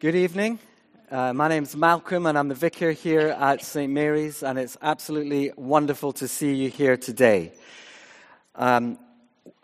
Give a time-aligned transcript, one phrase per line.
[0.00, 0.60] Good evening.
[1.10, 3.92] Uh, my name's Malcolm, and I'm the vicar here at St.
[3.92, 7.52] Mary's, and it's absolutely wonderful to see you here today.
[8.54, 8.96] Um,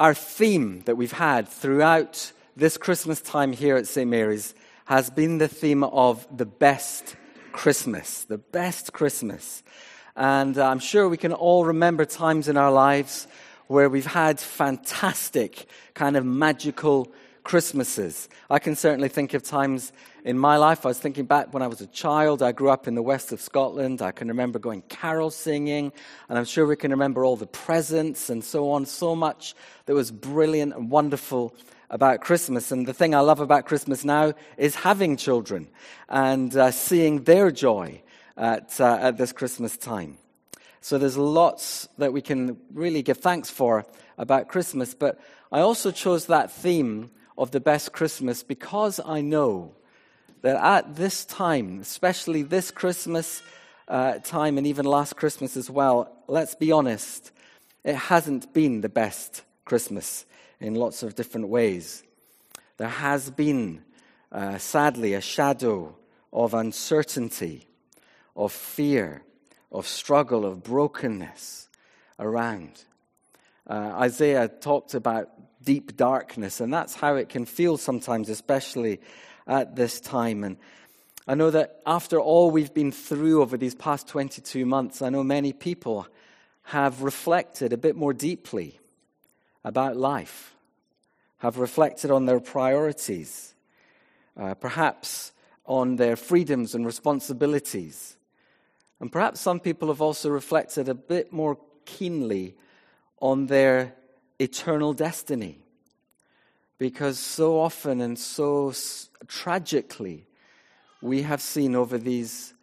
[0.00, 4.10] our theme that we've had throughout this Christmas time here at St.
[4.10, 7.14] Mary's has been the theme of the best
[7.52, 9.62] Christmas, the best Christmas.
[10.16, 13.28] And I'm sure we can all remember times in our lives
[13.68, 17.12] where we've had fantastic, kind of magical
[17.44, 18.28] Christmases.
[18.50, 19.92] I can certainly think of times
[20.24, 20.84] in my life.
[20.86, 22.42] I was thinking back when I was a child.
[22.42, 24.00] I grew up in the west of Scotland.
[24.00, 25.92] I can remember going carol singing,
[26.28, 28.86] and I'm sure we can remember all the presents and so on.
[28.86, 31.54] So much that was brilliant and wonderful
[31.90, 32.72] about Christmas.
[32.72, 35.68] And the thing I love about Christmas now is having children
[36.08, 38.00] and uh, seeing their joy
[38.36, 40.16] at, uh, at this Christmas time.
[40.80, 43.86] So there's lots that we can really give thanks for
[44.18, 44.94] about Christmas.
[44.94, 45.20] But
[45.52, 49.74] I also chose that theme of the best Christmas because I know
[50.44, 53.42] that at this time, especially this Christmas
[53.88, 57.32] uh, time and even last Christmas as well, let's be honest,
[57.82, 60.26] it hasn't been the best Christmas
[60.60, 62.02] in lots of different ways.
[62.76, 63.84] There has been,
[64.30, 65.96] uh, sadly, a shadow
[66.30, 67.66] of uncertainty,
[68.36, 69.22] of fear,
[69.72, 71.70] of struggle, of brokenness
[72.18, 72.84] around.
[73.66, 75.30] Uh, Isaiah talked about
[75.64, 79.00] deep darkness, and that's how it can feel sometimes, especially
[79.46, 80.44] at this time.
[80.44, 80.56] And
[81.26, 85.24] I know that after all we've been through over these past 22 months, I know
[85.24, 86.06] many people
[86.64, 88.80] have reflected a bit more deeply
[89.64, 90.54] about life,
[91.38, 93.54] have reflected on their priorities,
[94.36, 95.32] uh, perhaps
[95.66, 98.16] on their freedoms and responsibilities.
[99.00, 102.54] And perhaps some people have also reflected a bit more keenly
[103.20, 103.94] on their
[104.38, 105.63] eternal destiny.
[106.78, 108.72] Because so often and so
[109.28, 110.26] tragically,
[111.00, 112.54] we have seen over these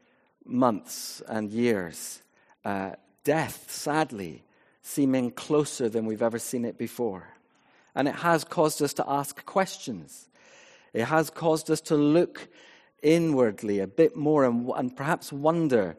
[0.46, 2.22] months and years
[2.66, 2.92] uh,
[3.24, 4.44] death, sadly,
[4.82, 7.28] seeming closer than we've ever seen it before.
[7.96, 10.30] And it has caused us to ask questions.
[10.94, 12.48] It has caused us to look
[13.02, 15.96] inwardly a bit more and, and perhaps wonder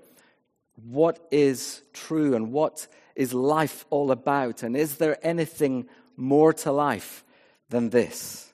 [0.85, 4.63] what is true and what is life all about?
[4.63, 5.87] And is there anything
[6.17, 7.25] more to life
[7.73, 8.53] than this?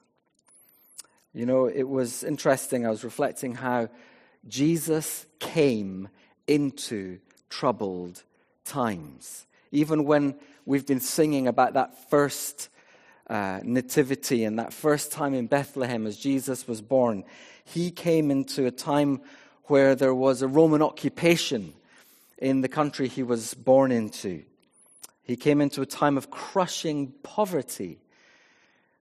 [1.35, 2.87] You know, it was interesting.
[2.87, 3.91] I was reflecting how
[4.47, 6.09] Jesus came
[6.47, 7.19] into
[7.51, 8.23] troubled
[8.65, 9.47] times.
[9.71, 10.35] Even when
[10.65, 12.71] we've been singing about that first
[13.29, 17.25] uh, nativity and that first time in Bethlehem as Jesus was born,
[17.65, 19.21] he came into a time
[19.65, 21.75] where there was a Roman occupation
[22.39, 24.45] in the country he was born into.
[25.23, 27.99] He came into a time of crushing poverty.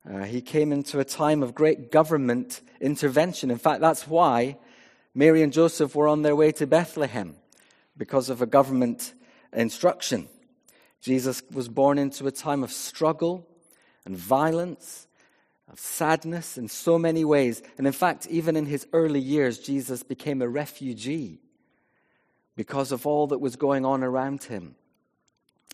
[0.10, 3.52] Uh, he came into a time of great government intervention.
[3.52, 4.58] In fact, that's why
[5.14, 7.36] Mary and Joseph were on their way to Bethlehem,
[7.98, 9.14] because of a government
[9.52, 10.30] instruction.
[11.02, 13.48] Jesus was born into a time of struggle
[14.06, 15.08] and violence,
[15.70, 17.62] of sadness in so many ways.
[17.78, 21.40] And in fact, even in his early years, Jesus became a refugee
[22.56, 24.76] because of all that was going on around him.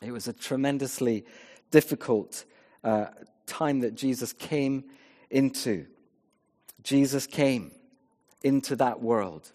[0.01, 1.25] It was a tremendously
[1.69, 2.45] difficult
[2.83, 3.05] uh,
[3.45, 4.85] time that Jesus came
[5.29, 5.85] into.
[6.83, 7.71] Jesus came
[8.43, 9.51] into that world.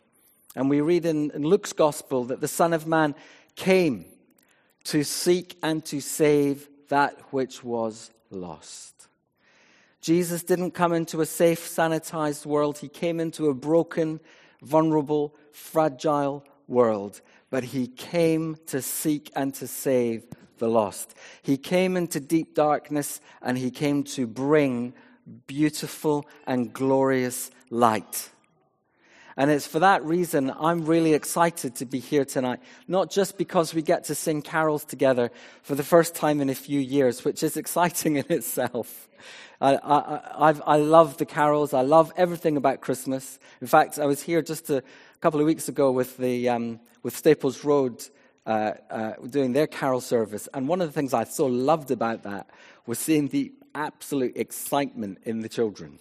[0.57, 3.15] And we read in, in Luke's gospel that the Son of Man
[3.55, 4.07] came
[4.85, 9.09] to seek and to save that which was lost.
[10.01, 12.79] Jesus didn't come into a safe, sanitized world.
[12.79, 14.21] He came into a broken,
[14.63, 20.27] vulnerable, fragile world, but he came to seek and to save
[20.59, 21.15] the lost.
[21.43, 24.95] He came into deep darkness and he came to bring
[25.47, 28.31] beautiful and glorious light.
[29.39, 32.59] And it's for that reason I'm really excited to be here tonight.
[32.89, 35.31] Not just because we get to sing carols together
[35.63, 39.09] for the first time in a few years, which is exciting in itself.
[39.61, 41.73] I, I, I, love the carols.
[41.73, 43.39] I love everything about Christmas.
[43.61, 44.83] In fact, I was here just a
[45.21, 48.05] couple of weeks ago with, the, um, with Staples Road
[48.49, 50.49] uh, uh, doing their carol service.
[50.55, 52.49] And one of the things I so loved about that
[52.87, 55.99] was seeing the absolute excitement in the children.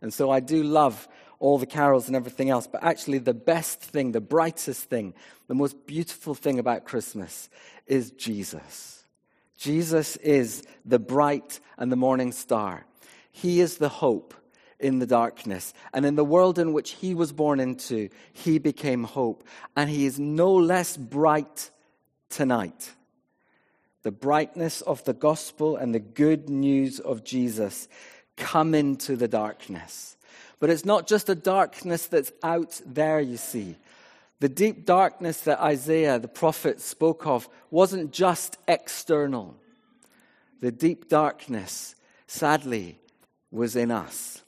[0.00, 1.08] And so I do love
[1.40, 2.68] all the carols and everything else.
[2.68, 5.14] But actually, the best thing, the brightest thing,
[5.48, 7.48] the most beautiful thing about Christmas
[7.88, 9.02] is Jesus.
[9.58, 12.86] Jesus is the bright and the morning star.
[13.32, 14.32] He is the hope
[14.78, 15.74] in the darkness.
[15.92, 19.42] And in the world in which he was born into, he became hope.
[19.76, 21.72] And he is no less bright
[22.30, 22.92] tonight.
[24.02, 27.88] The brightness of the gospel and the good news of Jesus
[28.36, 30.16] come into the darkness.
[30.58, 33.76] But it's not just a darkness that's out there, you see.
[34.40, 39.54] The deep darkness that Isaiah, the prophet, spoke of wasn't just external.
[40.60, 41.94] The deep darkness,
[42.26, 42.98] sadly,
[43.50, 44.42] was in us.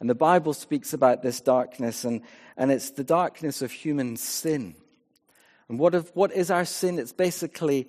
[0.00, 2.22] And the Bible speaks about this darkness, and,
[2.56, 4.74] and it's the darkness of human sin.
[5.70, 6.98] And what, if, what is our sin?
[6.98, 7.86] It's basically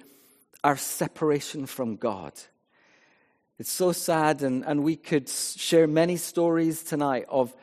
[0.63, 2.31] our separation from God.
[3.57, 7.55] It's so sad, and, and we could share many stories tonight of,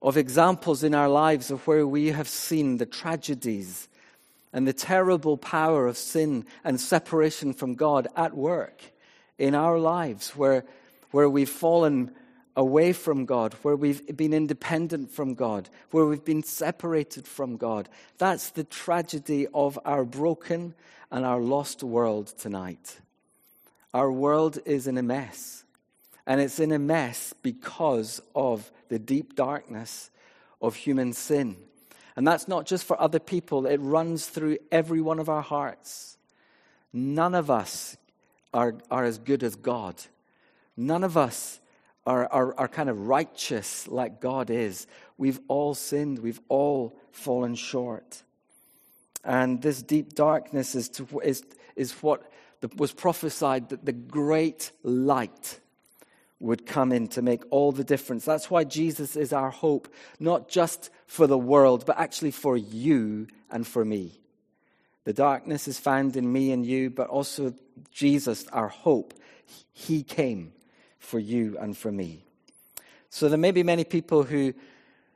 [0.00, 3.88] of examples in our lives of where we have seen the tragedies
[4.52, 8.80] and the terrible power of sin and separation from God at work
[9.38, 10.64] in our lives, where,
[11.10, 12.12] where we've fallen
[12.58, 17.88] away from God, where we've been independent from God, where we've been separated from God.
[18.18, 20.74] That's the tragedy of our broken
[21.12, 22.98] and our lost world tonight.
[23.94, 25.62] Our world is in a mess.
[26.26, 30.10] And it's in a mess because of the deep darkness
[30.60, 31.56] of human sin.
[32.16, 36.16] And that's not just for other people, it runs through every one of our hearts.
[36.92, 37.96] None of us
[38.52, 39.94] are, are as good as God.
[40.76, 41.60] None of us
[42.08, 44.86] are, are, are kind of righteous like God is.
[45.18, 48.22] We've all sinned, we've all fallen short.
[49.24, 51.44] And this deep darkness is, to, is,
[51.76, 52.22] is what
[52.76, 55.60] was prophesied that the great light
[56.40, 58.24] would come in to make all the difference.
[58.24, 63.26] That's why Jesus is our hope, not just for the world, but actually for you
[63.50, 64.18] and for me.
[65.04, 67.52] The darkness is found in me and you, but also
[67.90, 69.12] Jesus, our hope.
[69.72, 70.52] He came
[70.98, 72.24] for you and for me.
[73.10, 74.52] So there may be many people who,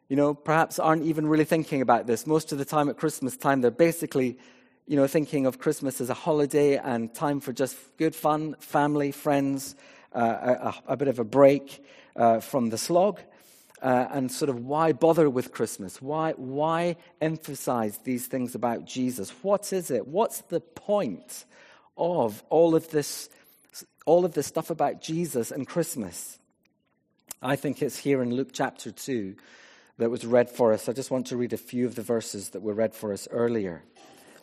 [0.09, 2.27] you know, perhaps aren't even really thinking about this.
[2.27, 4.39] Most of the time at Christmas time, they're basically,
[4.87, 9.13] you know, thinking of Christmas as a holiday and time for just good fun, family,
[9.13, 9.75] friends,
[10.15, 11.85] uh, a, a, bit of a break
[12.17, 13.21] uh, from the slog.
[13.83, 16.01] Uh, and sort of why bother with Christmas?
[16.01, 19.31] Why, why emphasize these things about Jesus?
[19.43, 20.07] What is it?
[20.07, 21.45] What's the point
[21.97, 23.29] of all of this
[24.07, 26.39] all of this stuff about Jesus and Christmas.
[27.41, 29.35] I think it's here in Luke chapter 2
[29.99, 30.89] that was read for us.
[30.89, 33.29] I just want to read a few of the verses that were read for us
[33.31, 33.83] earlier.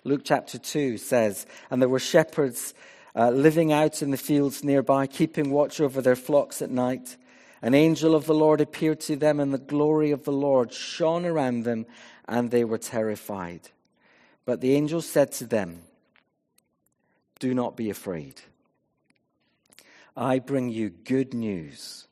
[0.03, 2.73] Luke chapter 2 says, And there were shepherds
[3.15, 7.17] uh, living out in the fields nearby, keeping watch over their flocks at night.
[7.61, 11.25] An angel of the Lord appeared to them, and the glory of the Lord shone
[11.25, 11.85] around them,
[12.27, 13.61] and they were terrified.
[14.45, 15.81] But the angel said to them,
[17.39, 18.41] Do not be afraid.
[20.15, 22.07] I bring you good news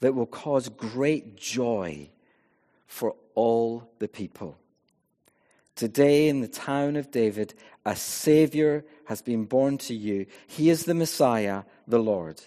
[0.00, 2.10] that will cause great joy
[2.86, 4.56] for all the people.
[5.74, 7.52] Today, in the town of David,
[7.84, 10.26] a Savior has been born to you.
[10.46, 12.40] He is the Messiah, the Lord.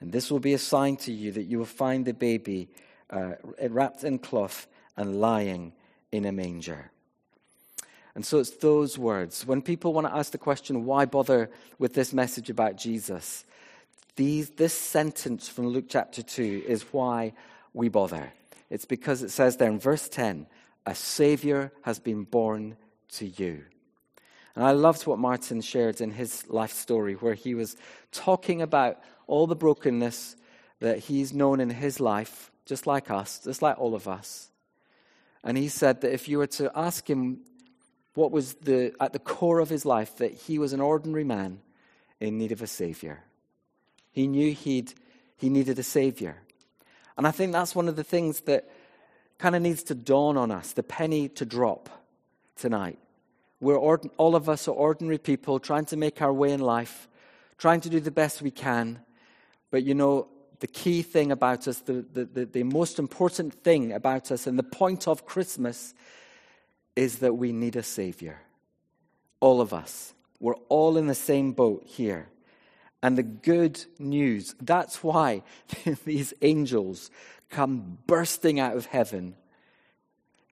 [0.00, 2.68] And this will be a sign to you that you will find the baby
[3.08, 3.32] uh,
[3.68, 4.66] wrapped in cloth
[4.96, 5.72] and lying
[6.10, 6.90] in a manger.
[8.16, 9.46] And so it's those words.
[9.46, 13.44] When people want to ask the question, why bother with this message about Jesus?
[14.16, 17.34] These, this sentence from Luke chapter 2 is why
[17.74, 18.32] we bother.
[18.70, 20.46] It's because it says there in verse 10
[20.86, 22.76] a Savior has been born
[23.10, 23.64] to you.
[24.54, 27.76] And I loved what Martin shared in his life story, where he was
[28.10, 30.36] talking about all the brokenness
[30.80, 34.50] that he's known in his life, just like us, just like all of us.
[35.44, 37.40] And he said that if you were to ask him
[38.14, 41.60] what was the, at the core of his life, that he was an ordinary man
[42.18, 43.24] in need of a Savior.
[44.16, 44.94] He knew he'd,
[45.36, 46.38] he needed a Savior.
[47.18, 48.66] And I think that's one of the things that
[49.36, 51.90] kind of needs to dawn on us the penny to drop
[52.56, 52.98] tonight.
[53.60, 57.08] We're ord- all of us are ordinary people trying to make our way in life,
[57.58, 59.00] trying to do the best we can.
[59.70, 60.28] But you know,
[60.60, 64.58] the key thing about us, the, the, the, the most important thing about us, and
[64.58, 65.92] the point of Christmas
[66.96, 68.40] is that we need a Savior.
[69.40, 70.14] All of us.
[70.40, 72.30] We're all in the same boat here
[73.06, 74.56] and the good news.
[74.60, 75.44] That's why
[76.04, 77.08] these angels
[77.50, 79.36] come bursting out of heaven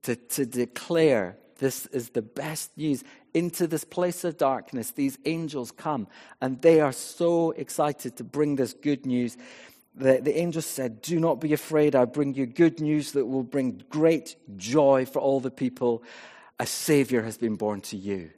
[0.02, 3.02] to, to declare this is the best news.
[3.32, 6.06] Into this place of darkness, these angels come,
[6.40, 9.36] and they are so excited to bring this good news.
[9.96, 11.96] The, the angels said, Do not be afraid.
[11.96, 16.04] I bring you good news that will bring great joy for all the people.
[16.60, 18.30] A Savior has been born to you.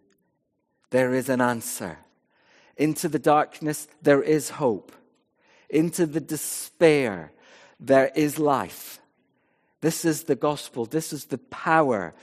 [0.88, 1.98] There is an answer.
[2.76, 4.92] Into the darkness, there is hope.
[5.68, 7.32] Into the despair,
[7.80, 9.00] there is life.
[9.80, 10.86] This is the gospel.
[10.86, 12.14] This is the power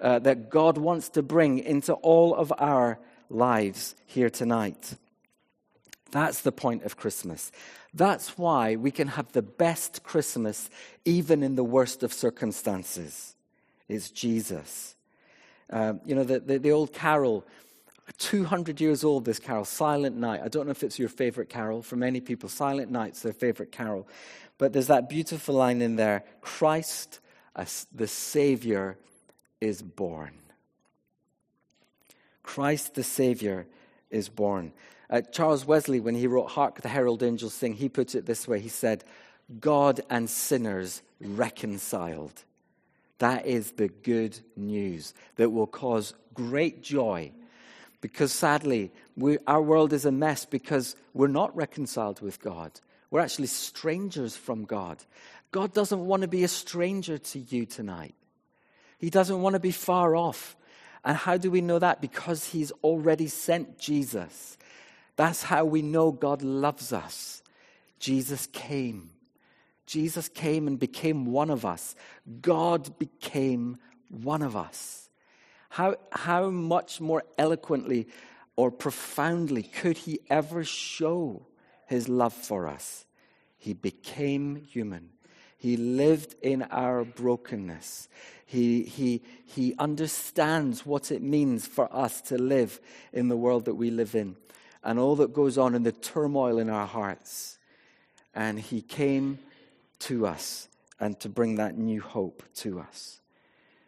[0.00, 4.94] uh, that God wants to bring into all of our lives here tonight.
[6.10, 7.52] That's the point of Christmas.
[7.94, 10.70] That's why we can have the best Christmas
[11.04, 13.34] even in the worst of circumstances.
[13.88, 14.94] It's Jesus.
[15.70, 17.44] Um, you know, the, the, the old carol,
[18.18, 20.40] 200 years old, this carol, Silent Night.
[20.44, 21.82] I don't know if it's your favorite carol.
[21.82, 24.08] For many people, Silent Night's their favorite carol.
[24.58, 27.20] But there's that beautiful line in there Christ,
[27.94, 28.96] the Savior,
[29.60, 30.32] is born.
[32.42, 33.66] Christ the Savior
[34.10, 34.72] is born.
[35.08, 38.46] Uh, Charles Wesley, when he wrote Hark the Herald Angels Sing, he put it this
[38.46, 39.04] way He said,
[39.58, 42.44] God and sinners reconciled.
[43.18, 47.32] That is the good news that will cause great joy.
[48.00, 52.72] Because sadly, we, our world is a mess because we're not reconciled with God.
[53.10, 55.04] We're actually strangers from God.
[55.52, 58.14] God doesn't want to be a stranger to you tonight,
[58.98, 60.56] He doesn't want to be far off.
[61.04, 62.00] And how do we know that?
[62.00, 64.58] Because he's already sent Jesus.
[65.16, 67.42] That's how we know God loves us.
[67.98, 69.10] Jesus came.
[69.86, 71.96] Jesus came and became one of us.
[72.40, 73.78] God became
[74.08, 75.09] one of us.
[75.70, 78.08] How, how much more eloquently
[78.56, 81.46] or profoundly could he ever show
[81.86, 83.06] his love for us?
[83.58, 85.10] He became human.
[85.56, 88.08] He lived in our brokenness.
[88.46, 92.80] He, he, he understands what it means for us to live
[93.12, 94.36] in the world that we live in
[94.82, 97.58] and all that goes on in the turmoil in our hearts.
[98.34, 99.38] And He came
[100.00, 103.19] to us and to bring that new hope to us.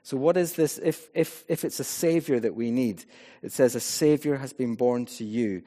[0.02, 0.78] So, what is this?
[0.78, 3.04] If, if, if it's a Savior that we need,
[3.42, 5.62] it says, A Savior has been born to you.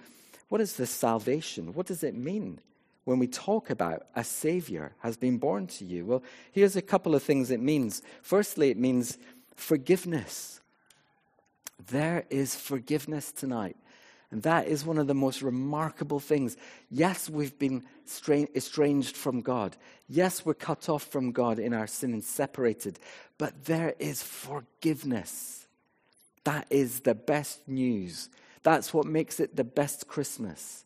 [0.50, 1.74] What is this salvation?
[1.74, 2.60] What does it mean?
[3.06, 6.06] when we talk about a Savior has been born to you?
[6.06, 8.02] Well, here's a couple of things it means.
[8.22, 9.18] Firstly, it means
[9.56, 10.60] forgiveness.
[11.88, 13.78] There is forgiveness tonight.
[14.32, 16.58] And that is one of the most remarkable things.
[16.90, 17.84] Yes, we've been
[18.56, 19.78] estranged from God.
[20.10, 23.00] Yes, we're cut off from God in our sin and separated.
[23.38, 25.68] But there is forgiveness.
[26.44, 28.30] That is the best news.
[28.64, 30.86] That's what makes it the best Christmas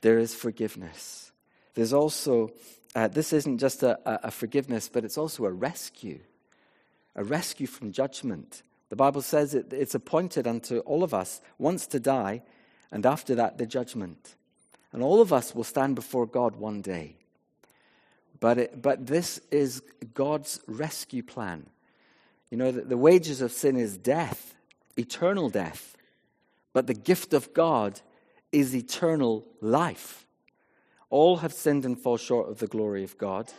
[0.00, 1.32] there is forgiveness.
[1.74, 2.50] There's also,
[2.94, 6.20] uh, this isn't just a, a forgiveness, but it's also a rescue,
[7.14, 8.62] a rescue from judgment.
[8.88, 12.42] The Bible says it, it's appointed unto all of us once to die,
[12.90, 14.36] and after that, the judgment.
[14.92, 17.16] And all of us will stand before God one day.
[18.40, 19.82] But, it, but this is
[20.14, 21.66] God's rescue plan.
[22.50, 24.54] You know, the, the wages of sin is death,
[24.96, 25.96] eternal death.
[26.72, 28.00] But the gift of God
[28.52, 30.26] is eternal life.
[31.10, 33.52] All have sinned and fall short of the glory of God.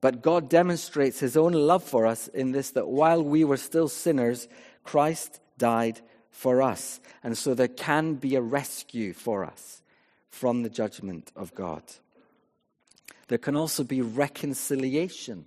[0.00, 3.88] But God demonstrates his own love for us in this that while we were still
[3.88, 4.48] sinners,
[4.84, 7.00] Christ died for us.
[7.22, 9.82] And so there can be a rescue for us
[10.30, 11.82] from the judgment of God.
[13.30, 15.44] There can also be reconciliation.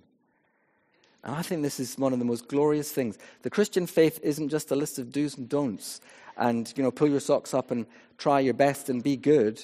[1.22, 3.18] And I think this is one of the most glorious things.
[3.42, 6.00] The Christian faith isn't just a list of do's and don'ts
[6.38, 7.84] and, you know, pull your socks up and
[8.16, 9.62] try your best and be good.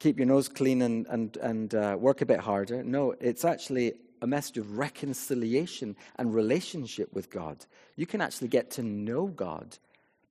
[0.00, 2.82] Keep your nose clean and, and, and uh, work a bit harder.
[2.82, 7.66] No, it's actually a message of reconciliation and relationship with God.
[7.94, 9.78] You can actually get to know God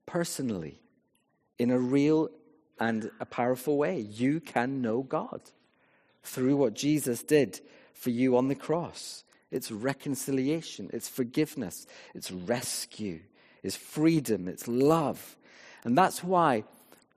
[0.06, 0.82] personally
[1.58, 2.32] in a real
[2.82, 4.02] and a powerful way.
[4.02, 5.40] You can know God
[6.28, 7.62] through what Jesus did
[7.94, 9.24] for you on the cross.
[9.50, 13.22] It's reconciliation, it's forgiveness, it's rescue,
[13.64, 15.38] it's freedom, it's love.
[15.84, 16.66] And that's why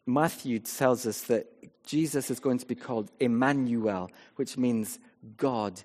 [0.06, 1.46] Matthew tells us that
[1.84, 5.00] Jesus is going to be called Emmanuel, which means
[5.36, 5.82] God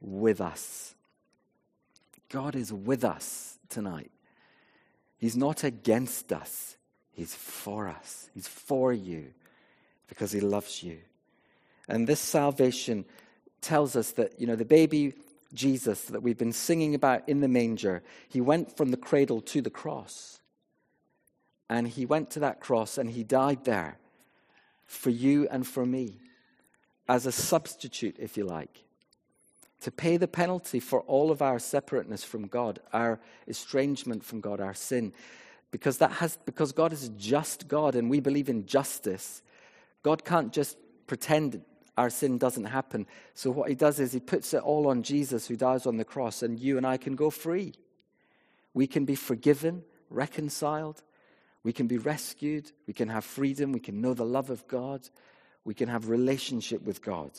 [0.00, 0.94] with us.
[2.28, 4.12] God is with us tonight.
[5.18, 6.76] He's not against us,
[7.10, 8.30] He's for us.
[8.32, 9.32] He's for you
[10.06, 10.98] because He loves you.
[11.88, 13.04] And this salvation
[13.60, 15.14] tells us that, you know, the baby
[15.54, 19.62] Jesus that we've been singing about in the manger, he went from the cradle to
[19.62, 20.40] the cross.
[21.70, 23.98] And he went to that cross and he died there
[24.86, 26.18] for you and for me
[27.08, 28.84] as a substitute, if you like,
[29.80, 34.60] to pay the penalty for all of our separateness from God, our estrangement from God,
[34.60, 35.12] our sin.
[35.70, 39.42] Because, that has, because God is just God and we believe in justice,
[40.02, 40.76] God can't just
[41.06, 41.62] pretend
[41.98, 43.06] our sin doesn't happen.
[43.34, 46.04] So what he does is he puts it all on Jesus who dies on the
[46.04, 47.74] cross, and you and I can go free.
[48.72, 51.02] We can be forgiven, reconciled,
[51.64, 55.08] we can be rescued, we can have freedom, we can know the love of God,
[55.64, 57.32] we can have relationship with God,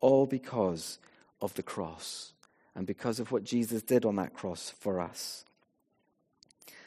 [0.00, 1.00] all because
[1.42, 2.32] of the cross
[2.76, 5.44] and because of what Jesus did on that cross for us.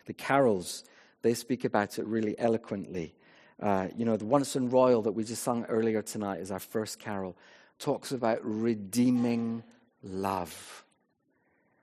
[0.05, 0.85] The carols,
[1.21, 3.13] they speak about it really eloquently.
[3.61, 6.59] Uh, you know, the Once in Royal that we just sung earlier tonight is our
[6.59, 7.35] first carol,
[7.77, 9.63] talks about redeeming
[10.03, 10.85] love.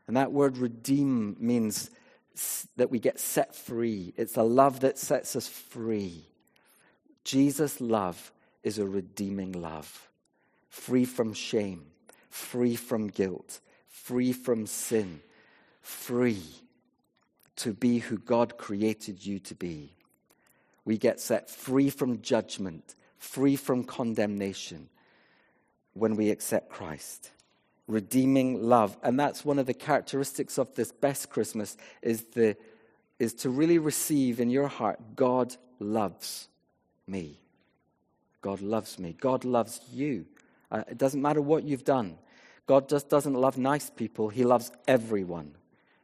[0.06, 1.90] And that word redeem means
[2.76, 4.14] that we get set free.
[4.16, 6.24] It's a love that sets us free.
[7.24, 10.08] Jesus' love is a redeeming love,
[10.68, 11.86] free from shame,
[12.30, 15.20] free from guilt, free from sin,
[15.80, 16.42] free
[17.56, 19.95] to be who God created you to be.
[20.86, 24.88] We get set free from judgment, free from condemnation
[25.92, 27.30] when we accept Christ.
[27.88, 28.96] Redeeming love.
[29.02, 32.56] And that's one of the characteristics of this best Christmas is, the,
[33.18, 36.48] is to really receive in your heart, God loves
[37.06, 37.40] me.
[38.40, 39.14] God loves me.
[39.20, 40.24] God loves you.
[40.70, 42.16] Uh, it doesn't matter what you've done.
[42.66, 45.52] God just doesn't love nice people, He loves everyone.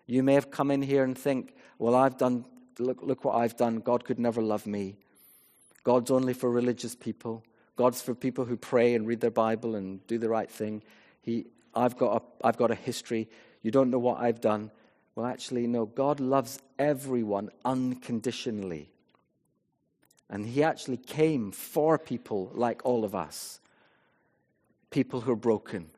[0.06, 2.44] You may have come in here and think, well, I've done,
[2.78, 3.78] look, look what I've done.
[3.78, 4.96] God could never love me.
[5.84, 7.44] God's only for religious people.
[7.76, 10.82] God's for people who pray and read their Bible and do the right thing.
[11.22, 13.28] He, I've, got a, I've got a history.
[13.62, 14.70] You don't know what I've done.
[15.14, 15.86] Well, actually, no.
[15.86, 18.90] God loves everyone unconditionally.
[20.30, 23.58] And He actually came for people like all of us
[24.90, 25.88] people who are broken,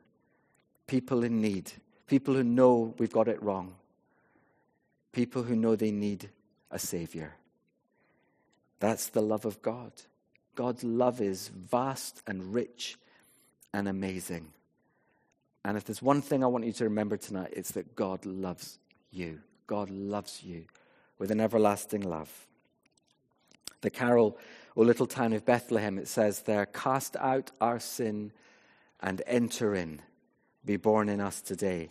[0.87, 1.69] people in need,
[2.07, 3.75] people who know we've got it wrong,
[5.11, 6.29] people who know they need
[6.71, 7.35] a Savior.
[8.79, 9.91] That's the love of God.
[10.55, 12.97] God's love is vast and rich
[13.73, 14.53] and amazing.
[15.63, 18.79] And if there's one thing I want you to remember tonight, it's that God loves
[19.11, 19.39] you.
[19.67, 20.65] God loves you
[21.17, 22.29] with an everlasting love.
[23.81, 24.37] The carol,
[24.75, 28.31] O Little Town of Bethlehem, it says there, Cast out our sin
[29.01, 30.01] and enter in.
[30.63, 31.89] Be born in us today.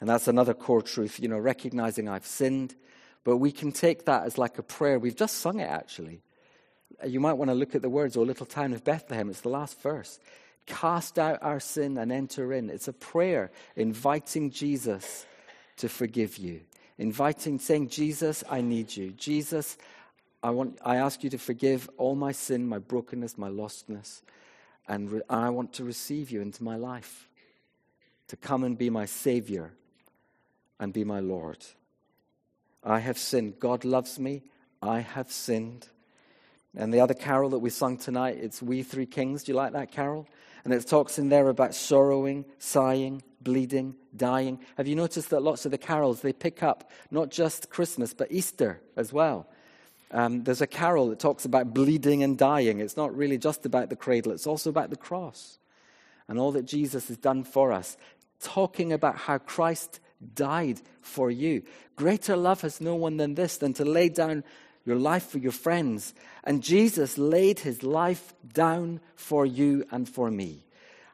[0.00, 2.74] And that's another core truth, you know, recognizing I've sinned.
[3.26, 5.00] But we can take that as like a prayer.
[5.00, 6.22] We've just sung it, actually.
[7.04, 9.28] You might want to look at the words, O little town of Bethlehem.
[9.28, 10.20] It's the last verse.
[10.64, 12.70] Cast out our sin and enter in.
[12.70, 15.26] It's a prayer inviting Jesus
[15.78, 16.60] to forgive you.
[16.98, 19.10] Inviting, saying, Jesus, I need you.
[19.10, 19.76] Jesus,
[20.40, 24.22] I, want, I ask you to forgive all my sin, my brokenness, my lostness.
[24.86, 27.28] And re- I want to receive you into my life,
[28.28, 29.72] to come and be my Savior
[30.78, 31.66] and be my Lord.
[32.86, 33.58] I have sinned.
[33.58, 34.44] God loves me.
[34.80, 35.88] I have sinned.
[36.76, 39.42] And the other carol that we sung tonight, it's We Three Kings.
[39.42, 40.28] Do you like that carol?
[40.64, 44.60] And it talks in there about sorrowing, sighing, bleeding, dying.
[44.76, 48.30] Have you noticed that lots of the carols, they pick up not just Christmas, but
[48.30, 49.48] Easter as well?
[50.12, 52.80] Um, there's a carol that talks about bleeding and dying.
[52.80, 55.58] It's not really just about the cradle, it's also about the cross
[56.28, 57.96] and all that Jesus has done for us,
[58.40, 60.00] talking about how Christ
[60.34, 61.62] died for you.
[61.96, 64.44] Greater love has no one than this, than to lay down
[64.84, 66.14] your life for your friends.
[66.44, 70.64] And Jesus laid his life down for you and for me.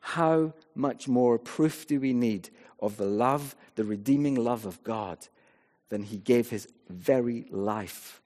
[0.01, 5.19] How much more proof do we need of the love, the redeeming love of God,
[5.89, 8.21] than he gave his very life?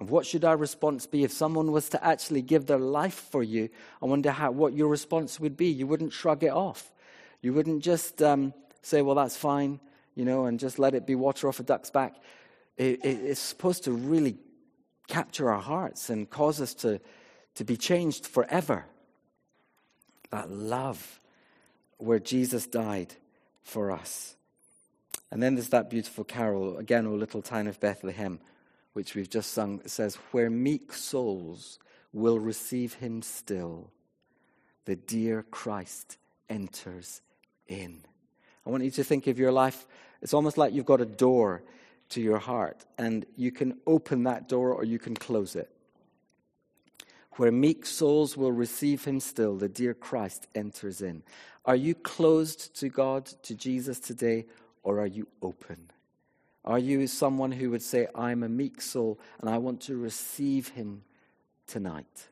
[0.00, 3.42] And what should our response be if someone was to actually give their life for
[3.42, 3.68] you?
[4.00, 5.66] I wonder how, what your response would be.
[5.66, 6.92] You wouldn't shrug it off.
[7.42, 8.54] You wouldn't just um,
[8.88, 9.80] say, well, that's fine
[10.18, 12.16] you know, and just let it be water off a duck's back.
[12.76, 14.36] It, it, it's supposed to really
[15.06, 17.00] capture our hearts and cause us to,
[17.54, 18.84] to be changed forever.
[20.30, 21.20] That love
[21.98, 23.14] where Jesus died
[23.62, 24.34] for us.
[25.30, 28.40] And then there's that beautiful carol, again, O Little Town of Bethlehem,
[28.94, 29.80] which we've just sung.
[29.84, 31.78] It says, Where meek souls
[32.12, 33.92] will receive him still,
[34.84, 36.18] the dear Christ
[36.50, 37.22] enters
[37.68, 38.02] in.
[38.68, 39.86] I want you to think of your life
[40.20, 41.62] it's almost like you've got a door
[42.10, 45.70] to your heart, and you can open that door or you can close it.
[47.36, 51.22] Where meek souls will receive him still, the dear Christ enters in.
[51.64, 54.46] Are you closed to God, to Jesus today,
[54.82, 55.90] or are you open?
[56.64, 60.68] Are you someone who would say, I'm a meek soul and I want to receive
[60.68, 61.04] him
[61.66, 62.28] tonight?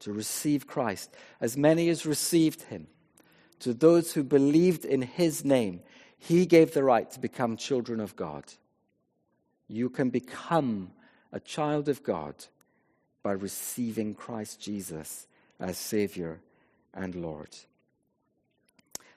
[0.00, 1.14] To receive Christ.
[1.40, 2.86] As many as received him,
[3.60, 5.80] to those who believed in his name,
[6.18, 8.44] he gave the right to become children of God.
[9.68, 10.90] You can become
[11.32, 12.34] a child of God
[13.22, 15.26] by receiving Christ Jesus
[15.58, 16.40] as Savior
[16.94, 17.48] and Lord.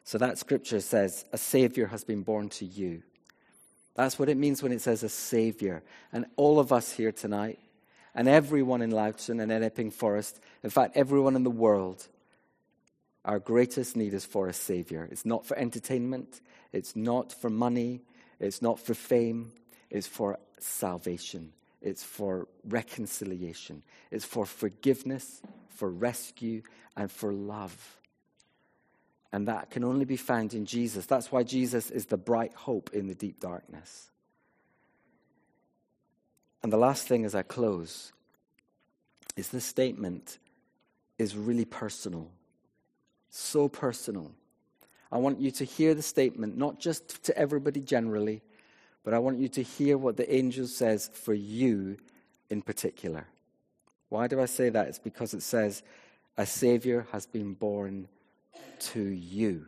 [0.03, 3.03] So that scripture says, A Savior has been born to you.
[3.95, 5.83] That's what it means when it says a Savior.
[6.11, 7.59] And all of us here tonight,
[8.15, 12.07] and everyone in Loughton and in Epping Forest, in fact, everyone in the world,
[13.29, 15.07] our greatest need is for a Savior.
[15.11, 16.41] It's not for entertainment,
[16.73, 18.01] it's not for money,
[18.39, 19.51] it's not for fame,
[19.91, 21.53] it's for salvation.
[21.81, 26.61] it's for reconciliation, it's for forgiveness, for rescue,
[26.97, 27.97] and for love.
[29.31, 31.05] And that can only be found in Jesus.
[31.05, 34.09] That's why Jesus is the bright hope in the deep darkness.
[36.63, 38.11] And the last thing as I close
[39.37, 40.39] is this statement
[41.17, 42.31] is really personal.
[43.29, 44.31] So personal.
[45.11, 48.41] I want you to hear the statement, not just to everybody generally,
[49.03, 51.97] but I want you to hear what the angel says for you
[52.49, 53.25] in particular.
[54.09, 54.87] Why do I say that?
[54.87, 55.83] It's because it says,
[56.37, 58.07] A Savior has been born
[58.79, 59.65] to you.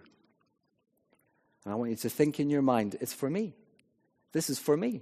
[1.64, 3.54] And I want you to think in your mind, it's for me.
[4.32, 5.02] This is for me.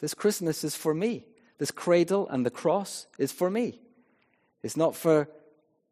[0.00, 1.24] This Christmas is for me.
[1.58, 3.80] This cradle and the cross is for me.
[4.62, 5.28] It's not for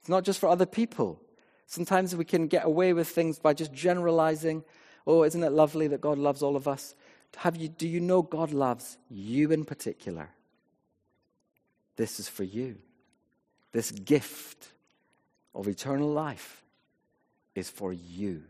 [0.01, 1.21] it's not just for other people.
[1.66, 4.64] Sometimes we can get away with things by just generalizing.
[5.07, 6.94] Oh, isn't it lovely that God loves all of us?
[7.37, 10.31] Have you, do you know God loves you in particular?
[11.96, 12.76] This is for you.
[13.72, 14.68] This gift
[15.55, 16.62] of eternal life
[17.55, 18.42] is for you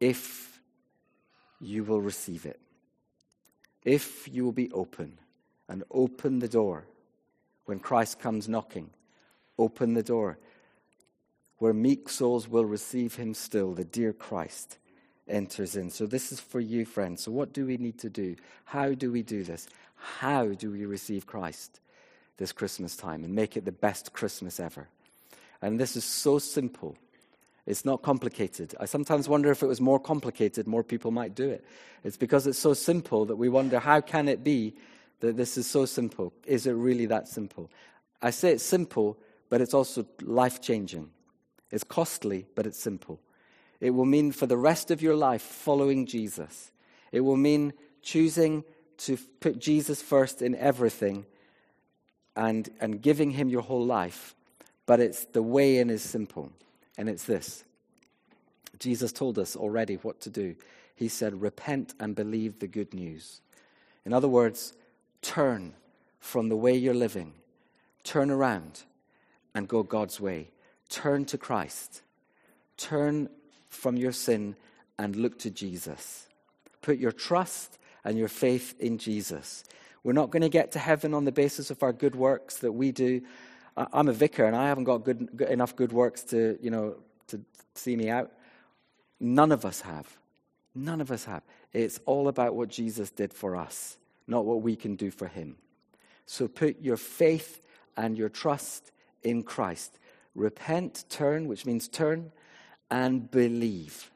[0.00, 0.60] if
[1.60, 2.60] you will receive it.
[3.84, 5.18] If you will be open
[5.68, 6.84] and open the door
[7.64, 8.90] when Christ comes knocking,
[9.58, 10.38] open the door
[11.58, 14.78] where meek souls will receive him still, the dear Christ
[15.28, 15.90] enters in.
[15.90, 17.22] So, this is for you, friends.
[17.22, 18.36] So, what do we need to do?
[18.64, 19.68] How do we do this?
[19.96, 21.80] How do we receive Christ
[22.36, 24.88] this Christmas time and make it the best Christmas ever?
[25.62, 26.96] And this is so simple.
[27.64, 28.74] It's not complicated.
[28.78, 31.64] I sometimes wonder if it was more complicated, more people might do it.
[32.04, 34.74] It's because it's so simple that we wonder how can it be
[35.20, 36.32] that this is so simple?
[36.44, 37.70] Is it really that simple?
[38.22, 41.10] I say it's simple, but it's also life changing.
[41.70, 43.20] It's costly, but it's simple.
[43.80, 46.70] It will mean for the rest of your life following Jesus.
[47.12, 48.64] It will mean choosing
[48.98, 51.26] to put Jesus first in everything
[52.34, 54.34] and, and giving him your whole life.
[54.86, 56.52] But it's the way in is simple.
[56.96, 57.64] And it's this
[58.78, 60.54] Jesus told us already what to do.
[60.94, 63.40] He said, Repent and believe the good news.
[64.04, 64.72] In other words,
[65.20, 65.74] turn
[66.20, 67.34] from the way you're living,
[68.02, 68.82] turn around
[69.54, 70.50] and go God's way.
[70.88, 72.02] Turn to Christ.
[72.76, 73.28] Turn
[73.68, 74.56] from your sin
[74.98, 76.26] and look to Jesus.
[76.82, 79.64] Put your trust and your faith in Jesus.
[80.04, 82.72] We're not going to get to heaven on the basis of our good works that
[82.72, 83.22] we do.
[83.76, 86.96] I'm a vicar and I haven't got good, enough good works to, you know,
[87.28, 87.40] to
[87.74, 88.32] see me out.
[89.18, 90.16] None of us have.
[90.74, 91.42] None of us have.
[91.72, 93.96] It's all about what Jesus did for us,
[94.26, 95.56] not what we can do for him.
[96.26, 97.60] So put your faith
[97.96, 99.98] and your trust in Christ.
[100.36, 102.30] Repent, turn, which means turn,
[102.90, 104.10] and believe.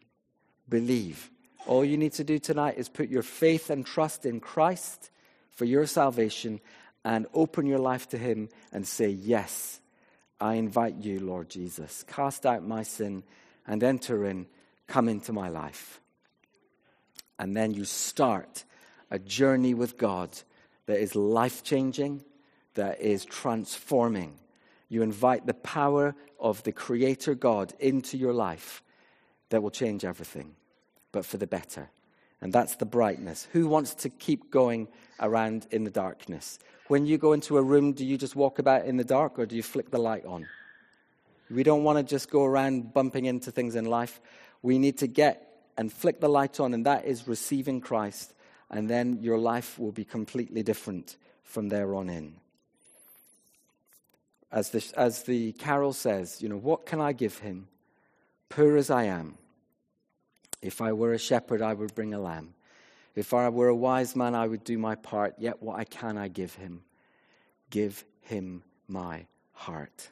[0.68, 1.30] Believe.
[1.66, 5.10] All you need to do tonight is put your faith and trust in Christ
[5.50, 6.60] for your salvation
[7.04, 9.80] and open your life to Him and say, Yes,
[10.38, 12.04] I invite you, Lord Jesus.
[12.06, 13.22] Cast out my sin
[13.66, 14.46] and enter in.
[14.86, 16.00] Come into my life.
[17.38, 18.64] And then you start
[19.10, 20.30] a journey with God
[20.84, 22.24] that is life changing,
[22.74, 24.34] that is transforming
[24.90, 28.82] you invite the power of the Creator God into your life
[29.48, 30.56] that will change everything,
[31.12, 31.88] but for the better.
[32.42, 33.46] And that's the brightness.
[33.52, 34.88] Who wants to keep going
[35.20, 36.58] around in the darkness?
[36.88, 39.46] When you go into a room, do you just walk about in the dark or
[39.46, 40.46] do you flick the light on?
[41.48, 44.20] We don't want to just go around bumping into things in life.
[44.62, 48.34] We need to get and flick the light on, and that is receiving Christ,
[48.70, 52.34] and then your life will be completely different from there on in
[54.52, 57.68] as the, as the carol says, you know, what can I give him?
[58.48, 59.38] Poor as I am.
[60.60, 62.54] If I were a shepherd, I would bring a lamb.
[63.14, 65.34] If I were a wise man, I would do my part.
[65.38, 66.82] Yet what I can, I give him.
[67.70, 70.10] Give him my heart.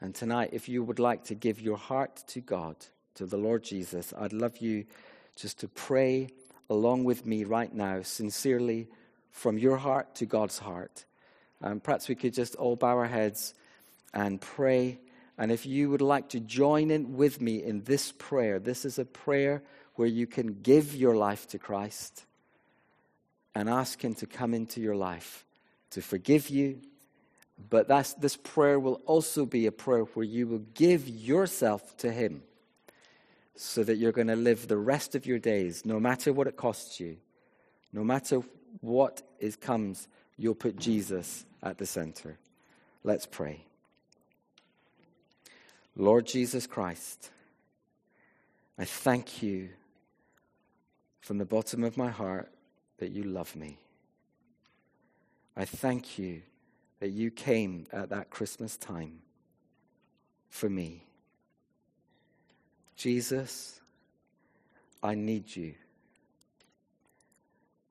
[0.00, 2.76] And tonight, if you would like to give your heart to God,
[3.14, 4.84] to the Lord Jesus, I'd love you
[5.34, 6.28] just to pray
[6.70, 8.88] along with me right now, sincerely,
[9.30, 11.04] from your heart to God's heart.
[11.62, 13.54] Um, perhaps we could just all bow our heads
[14.14, 14.98] and pray.
[15.36, 18.98] And if you would like to join in with me in this prayer, this is
[18.98, 19.62] a prayer
[19.94, 22.24] where you can give your life to Christ
[23.54, 25.44] and ask Him to come into your life
[25.90, 26.80] to forgive you.
[27.70, 27.88] But
[28.20, 32.42] this prayer will also be a prayer where you will give yourself to Him
[33.56, 36.56] so that you're going to live the rest of your days, no matter what it
[36.56, 37.16] costs you,
[37.92, 38.42] no matter
[38.80, 40.06] what is, comes,
[40.38, 42.38] you'll put Jesus at the center.
[43.04, 43.64] Let's pray.
[45.96, 47.30] Lord Jesus Christ,
[48.78, 49.70] I thank you
[51.20, 52.50] from the bottom of my heart
[52.98, 53.78] that you love me.
[55.56, 56.42] I thank you
[57.00, 59.18] that you came at that Christmas time
[60.48, 61.04] for me.
[62.96, 63.80] Jesus,
[65.02, 65.74] I need you.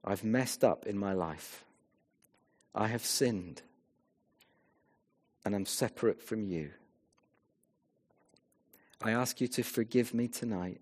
[0.04, 1.66] I've messed up in my life.
[2.74, 3.62] I have sinned.
[5.46, 6.72] And I'm separate from you.
[9.02, 10.82] I ask you to forgive me tonight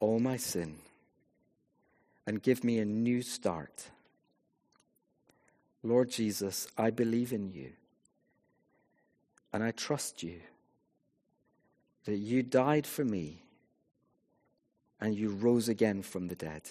[0.00, 0.76] all my sin
[2.26, 3.90] and give me a new start.
[5.82, 7.72] Lord Jesus, I believe in you
[9.52, 10.40] and I trust you
[12.04, 13.42] that you died for me
[15.00, 16.62] and you rose again from the dead.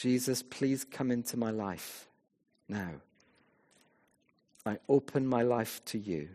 [0.00, 2.08] Jesus, please come into my life
[2.70, 2.92] now.
[4.64, 6.30] I open my life to you.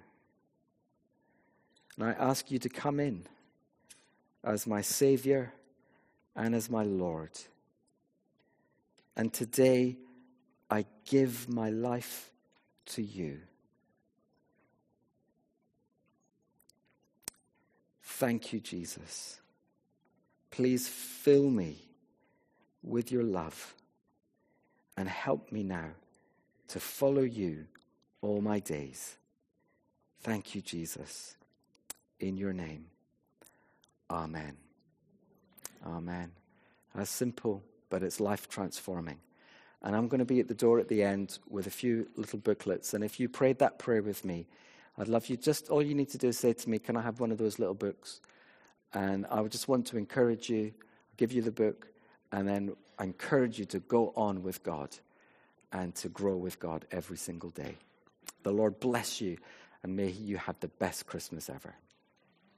[1.98, 3.26] And I ask you to come in
[4.44, 5.52] as my Savior
[6.36, 7.32] and as my Lord.
[9.18, 9.98] And today,
[10.70, 12.30] I give my life
[12.90, 13.40] to you.
[18.04, 19.40] Thank you, Jesus.
[20.52, 21.80] Please fill me
[22.86, 23.76] with your love
[24.96, 25.90] and help me now
[26.68, 27.66] to follow you
[28.22, 29.18] all my days.
[30.22, 31.36] Thank you, Jesus.
[32.20, 32.86] In your name,
[34.10, 34.56] Amen.
[35.86, 36.32] Amen.
[36.96, 39.18] As simple, but it's life transforming.
[39.82, 42.40] And I'm going to be at the door at the end with a few little
[42.40, 42.94] booklets.
[42.94, 44.48] And if you prayed that prayer with me,
[44.98, 45.38] I'd love you.
[45.38, 47.38] Just all you need to do is say to me, Can I have one of
[47.38, 48.22] those little books?
[48.94, 50.74] And I would just want to encourage you,
[51.18, 51.88] give you the book,
[52.32, 54.90] and then I encourage you to go on with God
[55.72, 57.76] and to grow with God every single day.
[58.44, 59.38] The Lord bless you,
[59.84, 61.76] and may you have the best Christmas ever.